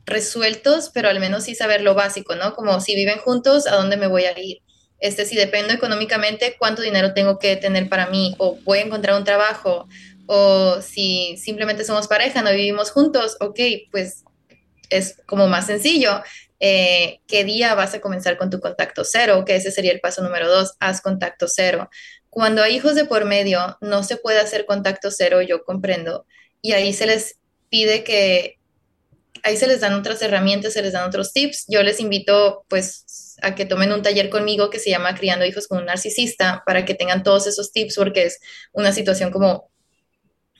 [0.06, 2.54] resueltos, pero al menos sí saber lo básico, ¿no?
[2.54, 4.58] Como si viven juntos, ¿a dónde me voy a ir?
[5.00, 8.34] Este, si dependo económicamente, ¿cuánto dinero tengo que tener para mí?
[8.38, 9.88] ¿O voy a encontrar un trabajo?
[10.26, 13.36] ¿O si simplemente somos pareja, no vivimos juntos?
[13.40, 14.24] Ok, pues
[14.90, 16.22] es como más sencillo.
[16.60, 19.44] Eh, ¿Qué día vas a comenzar con tu contacto cero?
[19.44, 21.90] Que ese sería el paso número dos, haz contacto cero.
[22.30, 26.26] Cuando hay hijos de por medio, no se puede hacer contacto cero, yo comprendo.
[26.62, 27.36] Y ahí se les
[27.74, 28.60] pide que
[29.42, 31.64] ahí se les dan otras herramientas, se les dan otros tips.
[31.66, 35.66] Yo les invito pues a que tomen un taller conmigo que se llama Criando hijos
[35.66, 38.38] con un narcisista para que tengan todos esos tips porque es
[38.72, 39.72] una situación como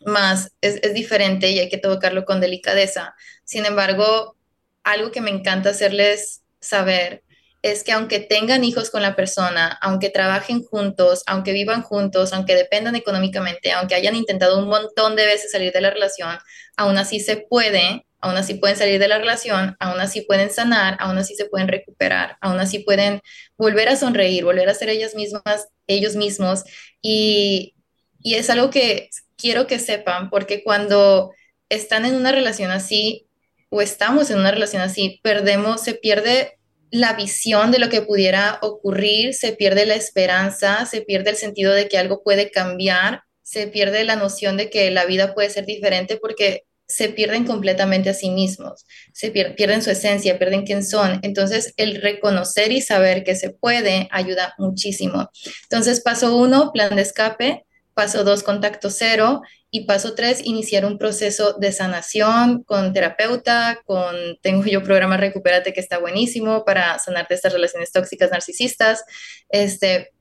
[0.05, 3.15] más, es, es diferente y hay que tocarlo con delicadeza.
[3.45, 4.37] Sin embargo,
[4.83, 7.23] algo que me encanta hacerles saber
[7.65, 12.55] es que aunque tengan hijos con la persona, aunque trabajen juntos, aunque vivan juntos, aunque
[12.55, 16.37] dependan económicamente, aunque hayan intentado un montón de veces salir de la relación,
[16.77, 20.97] aún así se puede aún así pueden salir de la relación, aún así pueden sanar,
[20.99, 23.21] aún así se pueden recuperar, aún así pueden
[23.59, 26.65] volver a sonreír, volver a ser ellas mismas, ellos mismos.
[27.03, 27.75] Y,
[28.21, 31.33] y es algo que quiero que sepan, porque cuando
[31.69, 33.27] están en una relación así
[33.69, 36.59] o estamos en una relación así, perdemos, se pierde
[36.95, 41.73] la visión de lo que pudiera ocurrir, se pierde la esperanza, se pierde el sentido
[41.73, 45.67] de que algo puede cambiar, se pierde la noción de que la vida puede ser
[45.67, 51.19] diferente porque se pierden completamente a sí mismos, se pierden su esencia, pierden quién son.
[51.23, 55.29] Entonces, el reconocer y saber que se puede ayuda muchísimo.
[55.65, 57.65] Entonces, paso uno, plan de escape.
[57.95, 59.43] Paso dos, contacto cero.
[59.77, 65.73] Y paso tres, iniciar un proceso de sanación con terapeuta, con, tengo yo programa Recupérate
[65.73, 69.03] que está buenísimo para sanar de estas relaciones tóxicas narcisistas,
[69.49, 70.13] este,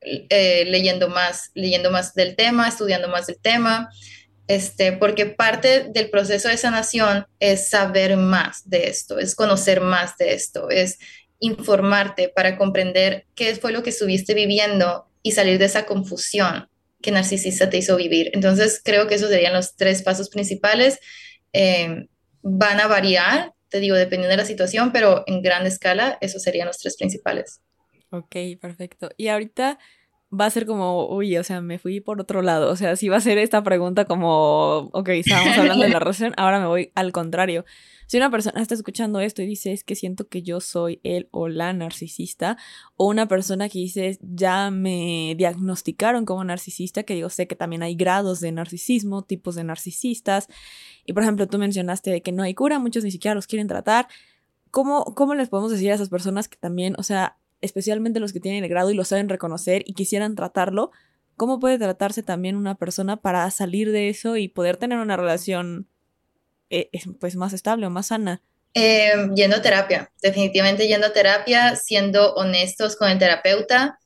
[0.00, 3.90] eh, leyendo, más, leyendo más del tema, estudiando más del tema.
[4.46, 10.18] Este, porque parte del proceso de sanación es saber más de esto, es conocer más
[10.18, 11.00] de esto, es
[11.40, 16.70] informarte para comprender qué fue lo que estuviste viviendo y salir de esa confusión
[17.02, 18.30] que narcisista te hizo vivir.
[18.34, 20.98] Entonces, creo que esos serían los tres pasos principales.
[21.52, 22.06] Eh,
[22.42, 26.66] van a variar, te digo, dependiendo de la situación, pero en gran escala, esos serían
[26.66, 27.60] los tres principales.
[28.10, 29.10] Ok, perfecto.
[29.16, 29.78] Y ahorita
[30.32, 32.70] va a ser como, uy, o sea, me fui por otro lado.
[32.70, 36.34] O sea, si va a ser esta pregunta como, ok, estábamos hablando de la relación,
[36.36, 37.64] ahora me voy al contrario.
[38.06, 41.28] Si una persona está escuchando esto y dice, es que siento que yo soy el
[41.30, 42.56] o la narcisista,
[42.96, 47.82] o una persona que dice, ya me diagnosticaron como narcisista, que digo, sé que también
[47.82, 50.48] hay grados de narcisismo, tipos de narcisistas,
[51.04, 53.68] y por ejemplo, tú mencionaste de que no hay cura, muchos ni siquiera los quieren
[53.68, 54.08] tratar.
[54.72, 58.40] ¿Cómo, ¿Cómo les podemos decir a esas personas que también, o sea, especialmente los que
[58.40, 60.90] tienen el grado y lo saben reconocer y quisieran tratarlo,
[61.36, 65.88] ¿cómo puede tratarse también una persona para salir de eso y poder tener una relación
[66.70, 68.42] eh, pues más estable o más sana?
[68.74, 73.98] Eh, yendo a terapia, definitivamente yendo a terapia, siendo honestos con el terapeuta,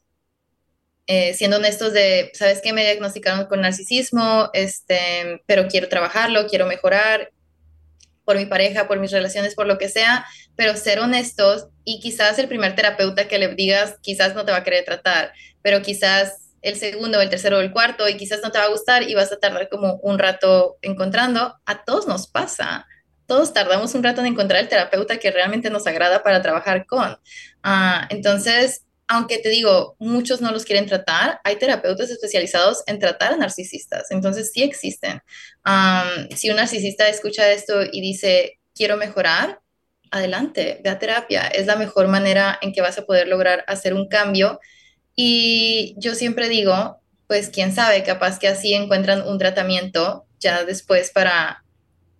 [1.07, 2.73] eh, siendo honestos de, ¿sabes qué?
[2.73, 7.31] Me diagnosticaron con narcisismo, este, pero quiero trabajarlo, quiero mejorar,
[8.24, 12.38] por mi pareja, por mis relaciones, por lo que sea, pero ser honestos y quizás
[12.38, 15.32] el primer terapeuta que le digas, quizás no te va a querer tratar,
[15.62, 18.68] pero quizás el segundo, el tercero o el cuarto y quizás no te va a
[18.68, 21.54] gustar y vas a tardar como un rato encontrando.
[21.66, 22.87] A todos nos pasa.
[23.26, 27.12] Todos tardamos un rato en encontrar el terapeuta que realmente nos agrada para trabajar con.
[27.64, 33.33] Uh, entonces, aunque te digo, muchos no los quieren tratar, hay terapeutas especializados en tratar
[33.33, 35.21] a narcisistas, entonces sí existen.
[36.35, 39.61] si un narcisista escucha esto y dice, quiero mejorar,
[40.11, 43.95] adelante, ve a terapia, es la mejor manera en que vas a poder lograr hacer
[43.95, 44.61] un cambio.
[45.17, 51.11] Y yo siempre digo, pues quién sabe, capaz que así encuentran un tratamiento ya después
[51.11, 51.64] para,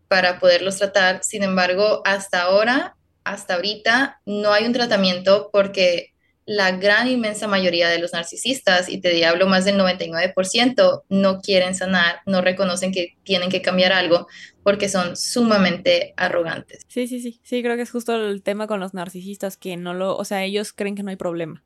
[0.09, 1.23] para poderlos tratar.
[1.23, 6.14] Sin embargo, hasta ahora, hasta ahorita, no hay un tratamiento porque
[6.47, 11.75] la gran inmensa mayoría de los narcisistas, y te hablo más del 99%, no quieren
[11.75, 14.27] sanar, no reconocen que tienen que cambiar algo
[14.63, 16.83] porque son sumamente arrogantes.
[16.89, 19.95] Sí, sí, sí, sí, creo que es justo el tema con los narcisistas, que no
[19.95, 21.63] lo, o sea, ellos creen que no hay problema.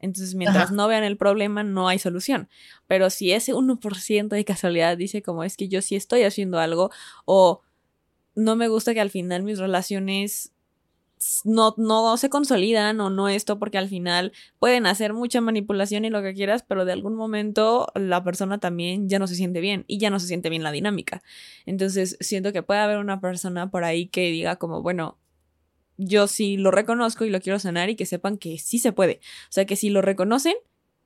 [0.00, 2.50] Entonces, mientras no vean el problema, no hay solución.
[2.86, 6.90] Pero si ese 1% de casualidad dice como es que yo sí estoy haciendo algo
[7.24, 7.62] o
[8.34, 10.52] no me gusta que al final mis relaciones
[11.44, 16.10] no, no se consolidan o no esto porque al final pueden hacer mucha manipulación y
[16.10, 19.84] lo que quieras, pero de algún momento la persona también ya no se siente bien
[19.86, 21.22] y ya no se siente bien la dinámica.
[21.66, 25.18] Entonces siento que puede haber una persona por ahí que diga como, bueno,
[25.96, 29.20] yo sí lo reconozco y lo quiero sanar y que sepan que sí se puede.
[29.48, 30.54] O sea que si lo reconocen,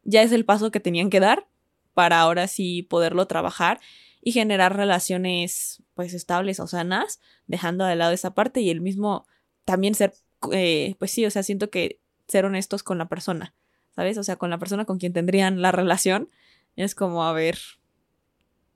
[0.05, 1.47] ya es el paso que tenían que dar
[1.95, 3.81] para ahora sí poderlo trabajar
[4.23, 9.27] y generar relaciones pues estables o sanas, dejando de lado esa parte y el mismo
[9.69, 10.15] también ser,
[10.51, 13.53] eh, pues sí, o sea, siento que ser honestos con la persona,
[13.95, 14.17] ¿sabes?
[14.17, 16.31] O sea, con la persona con quien tendrían la relación,
[16.75, 17.59] es como, a ver,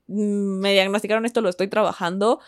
[0.05, 2.41] mm, me diagnosticaron esto, lo estoy trabajando,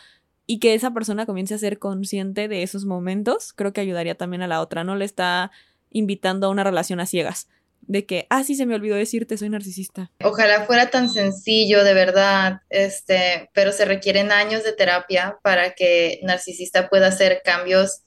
[0.46, 4.44] y que esa persona comience a ser consciente de esos momentos, creo que ayudaría también
[4.44, 5.50] a la otra, no le está
[5.90, 7.50] invitando a una relación a ciegas,
[7.82, 10.12] de que, ah, sí, se me olvidó decirte, soy narcisista.
[10.24, 16.20] Ojalá fuera tan sencillo, de verdad, este, pero se requieren años de terapia para que
[16.22, 18.04] narcisista pueda hacer cambios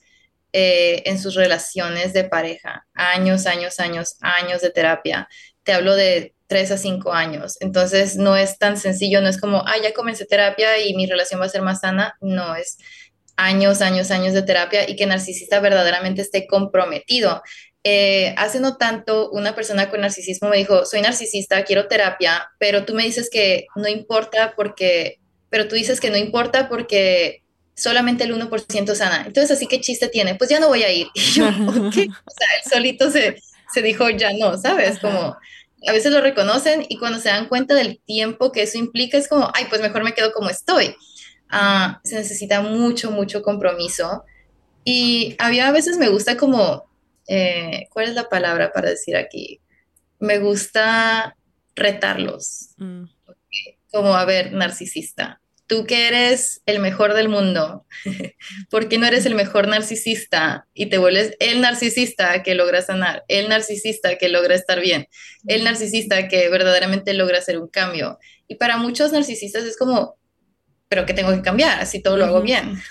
[0.53, 2.87] eh, en sus relaciones de pareja.
[2.93, 5.27] Años, años, años, años de terapia.
[5.63, 7.57] Te hablo de tres a cinco años.
[7.59, 11.39] Entonces no es tan sencillo, no es como, ah, ya comencé terapia y mi relación
[11.39, 12.15] va a ser más sana.
[12.21, 12.77] No, es
[13.37, 17.41] años, años, años de terapia y que narcisista verdaderamente esté comprometido.
[17.83, 22.83] Eh, hace no tanto, una persona con narcisismo me dijo, soy narcisista, quiero terapia, pero
[22.83, 27.43] tú me dices que no importa porque, pero tú dices que no importa porque
[27.79, 29.23] solamente el 1% sana.
[29.25, 31.07] Entonces, así que chiste tiene, pues ya no voy a ir.
[31.15, 33.41] Y yo, O sea, él solito se,
[33.73, 34.99] se dijo, ya no, ¿sabes?
[34.99, 35.35] Como
[35.87, 39.27] a veces lo reconocen y cuando se dan cuenta del tiempo que eso implica, es
[39.27, 40.95] como, ay, pues mejor me quedo como estoy.
[41.49, 44.23] Ah, se necesita mucho, mucho compromiso.
[44.83, 46.89] Y había a veces me gusta como,
[47.27, 49.61] eh, ¿cuál es la palabra para decir aquí?
[50.19, 51.35] Me gusta
[51.75, 52.71] retarlos.
[52.77, 53.05] Mm.
[53.91, 57.85] Como, a ver, narcisista tú que eres el mejor del mundo,
[58.71, 63.23] ¿por qué no eres el mejor narcisista y te vuelves el narcisista que logra sanar,
[63.27, 65.07] el narcisista que logra estar bien,
[65.47, 68.17] el narcisista que verdaderamente logra hacer un cambio?
[68.47, 70.17] Y para muchos narcisistas es como,
[70.89, 72.81] pero ¿qué tengo que cambiar si todo lo hago bien?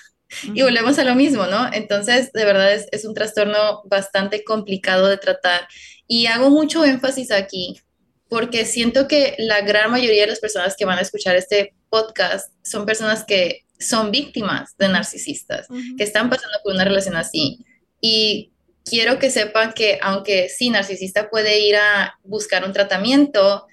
[0.55, 1.69] Y volvemos a lo mismo, ¿no?
[1.73, 5.67] Entonces, de verdad es, es un trastorno bastante complicado de tratar.
[6.07, 7.81] Y hago mucho énfasis aquí
[8.29, 12.53] porque siento que la gran mayoría de las personas que van a escuchar este podcast
[12.63, 17.65] son personas que son víctimas de narcisistas, que están pasando por una relación así.
[18.01, 18.53] Y
[18.85, 23.67] quiero que sepan que aunque sí, narcisista puede ir a buscar un tratamiento,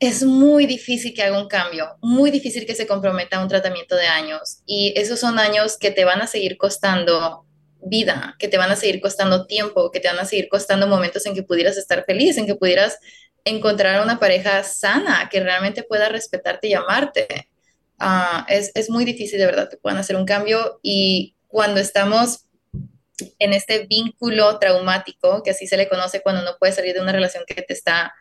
[0.00, 3.96] es muy difícil que haga un cambio, muy difícil que se comprometa a un tratamiento
[3.96, 4.58] de años.
[4.66, 7.44] Y esos son años que te van a seguir costando
[7.80, 11.26] vida, que te van a seguir costando tiempo, que te van a seguir costando momentos
[11.26, 12.98] en que pudieras estar feliz, en que pudieras
[13.44, 17.48] encontrar una pareja sana que realmente pueda respetarte y amarte.
[17.98, 22.46] Ah, es, muy difícil de verdad que puedan hacer un cambio y cuando estamos
[23.40, 27.10] en este vínculo traumático, que así se le conoce cuando no puede salir de una
[27.10, 28.12] relación que te está,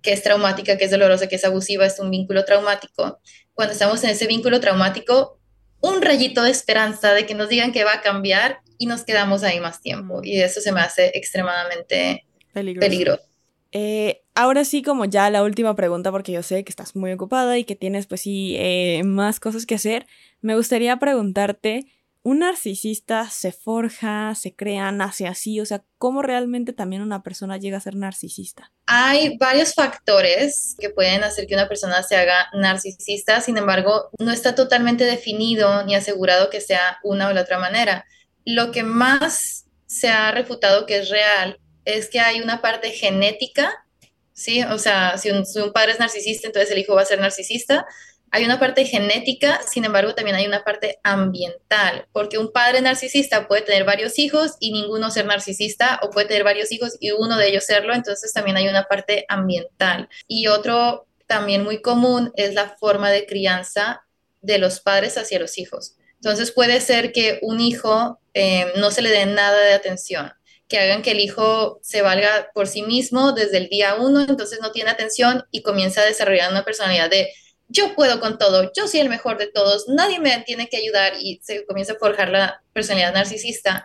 [0.00, 3.20] que es traumática, que es dolorosa, que es abusiva, es un vínculo traumático.
[3.52, 5.38] Cuando estamos en ese vínculo traumático,
[5.80, 9.42] un rayito de esperanza de que nos digan que va a cambiar y nos quedamos
[9.42, 10.20] ahí más tiempo.
[10.22, 13.31] Y eso se me hace extremadamente peligroso.
[13.72, 17.56] Eh, ahora sí, como ya la última pregunta, porque yo sé que estás muy ocupada
[17.58, 20.06] y que tienes, pues sí, eh, más cosas que hacer,
[20.42, 21.86] me gustaría preguntarte,
[22.22, 25.58] ¿un narcisista se forja, se crea, nace así?
[25.58, 28.70] O sea, ¿cómo realmente también una persona llega a ser narcisista?
[28.86, 34.32] Hay varios factores que pueden hacer que una persona se haga narcisista, sin embargo, no
[34.32, 38.04] está totalmente definido ni asegurado que sea una o la otra manera.
[38.44, 43.84] Lo que más se ha refutado que es real es que hay una parte genética,
[44.32, 44.62] ¿sí?
[44.64, 47.86] O sea, si un, padre es narcisista, entonces el hijo va a ser narcisista.
[48.30, 53.46] Hay una parte genética, sin embargo, también hay una parte ambiental, porque un padre narcisista
[53.46, 57.36] puede tener varios hijos y ninguno ser narcisista, o puede tener varios hijos y uno
[57.36, 60.08] de ellos serlo, entonces también hay una parte ambiental.
[60.26, 64.02] Y otro también muy común es la forma de crianza
[64.40, 65.96] de los padres hacia los hijos.
[66.14, 70.32] Entonces puede ser que un hijo eh, no se le dé nada de atención,
[70.72, 74.58] que hagan que el hijo se valga por sí mismo desde el día uno, entonces
[74.62, 77.28] no tiene atención y comienza a desarrollar una personalidad de
[77.68, 81.12] yo puedo con todo, yo soy el mejor de todos, nadie me tiene que ayudar
[81.20, 83.84] y se comienza a forjar la personalidad narcisista.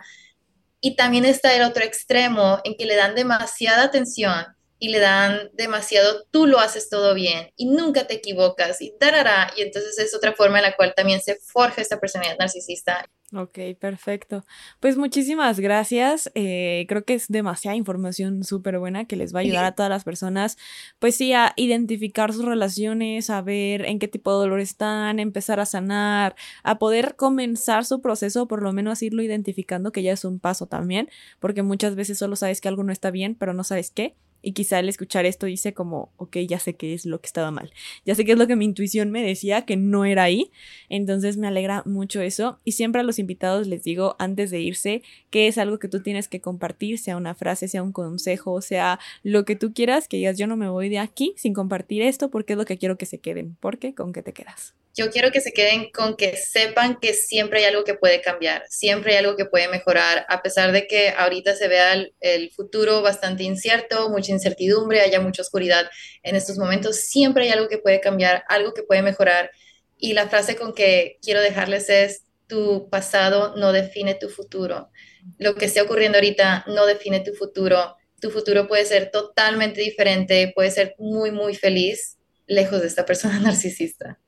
[0.80, 4.46] Y también está el otro extremo en que le dan demasiada atención
[4.78, 9.52] y le dan demasiado, tú lo haces todo bien y nunca te equivocas y tarará.
[9.58, 13.04] Y entonces es otra forma en la cual también se forja esta personalidad narcisista.
[13.34, 14.46] Ok, perfecto.
[14.80, 16.30] Pues muchísimas gracias.
[16.34, 19.90] Eh, creo que es demasiada información súper buena que les va a ayudar a todas
[19.90, 20.56] las personas,
[20.98, 25.60] pues sí, a identificar sus relaciones, a ver en qué tipo de dolor están, empezar
[25.60, 30.24] a sanar, a poder comenzar su proceso, por lo menos irlo identificando, que ya es
[30.24, 33.62] un paso también, porque muchas veces solo sabes que algo no está bien, pero no
[33.62, 34.16] sabes qué.
[34.42, 37.50] Y quizá al escuchar esto dice como, ok, ya sé qué es lo que estaba
[37.50, 37.72] mal,
[38.04, 40.50] ya sé qué es lo que mi intuición me decía que no era ahí.
[40.88, 42.60] Entonces me alegra mucho eso.
[42.64, 46.02] Y siempre a los invitados les digo antes de irse que es algo que tú
[46.02, 50.18] tienes que compartir, sea una frase, sea un consejo, sea lo que tú quieras, que
[50.18, 52.96] digas yo no me voy de aquí sin compartir esto porque es lo que quiero
[52.98, 53.56] que se queden.
[53.60, 54.74] porque ¿Con qué te quedas?
[54.98, 58.64] Yo quiero que se queden con que sepan que siempre hay algo que puede cambiar,
[58.68, 63.00] siempre hay algo que puede mejorar, a pesar de que ahorita se vea el, futuro
[63.00, 65.88] bastante incierto, mucha incertidumbre, haya mucha oscuridad
[66.24, 69.52] en estos momentos, siempre hay algo que puede cambiar, algo que puede mejorar.
[69.96, 74.90] Y la frase con que quiero dejarles es, tu pasado no define tu futuro.
[75.38, 77.94] Lo que esté ocurriendo ahorita no define tu futuro.
[78.20, 82.18] Tu futuro puede ser totalmente diferente, puede ser muy, muy feliz
[82.48, 84.18] lejos de esta persona narcisista.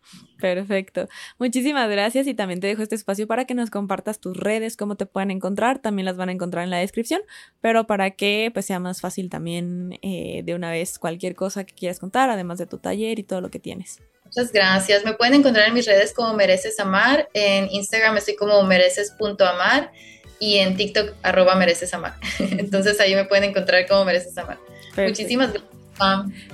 [0.41, 1.09] Perfecto.
[1.39, 4.97] Muchísimas gracias y también te dejo este espacio para que nos compartas tus redes, cómo
[4.97, 5.81] te pueden encontrar.
[5.81, 7.21] También las van a encontrar en la descripción,
[7.61, 11.75] pero para que pues, sea más fácil también eh, de una vez cualquier cosa que
[11.75, 13.99] quieras contar, además de tu taller y todo lo que tienes.
[14.25, 15.05] Muchas gracias.
[15.05, 17.29] Me pueden encontrar en mis redes como Mereces Amar.
[17.35, 19.91] En Instagram estoy como mereces.amar
[20.39, 22.15] y en TikTok arroba mereces amar.
[22.39, 24.59] Entonces ahí me pueden encontrar como mereces amar.
[24.97, 25.80] Muchísimas gracias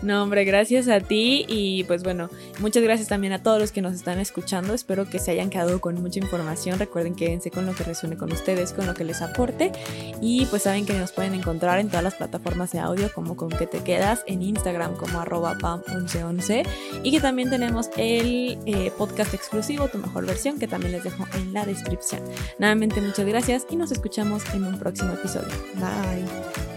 [0.03, 2.29] no, hombre, gracias a ti y pues bueno,
[2.59, 4.75] muchas gracias también a todos los que nos están escuchando.
[4.75, 6.79] Espero que se hayan quedado con mucha información.
[6.79, 9.73] Recuerden, quédense con lo que resuene con ustedes, con lo que les aporte.
[10.21, 13.51] Y pues saben que nos pueden encontrar en todas las plataformas de audio como con
[13.51, 16.67] que te quedas, en Instagram como arroba pam1111
[17.03, 21.27] y que también tenemos el eh, podcast exclusivo, tu mejor versión, que también les dejo
[21.35, 22.23] en la descripción.
[22.59, 25.49] Nuevamente muchas gracias y nos escuchamos en un próximo episodio.
[25.75, 26.76] Bye.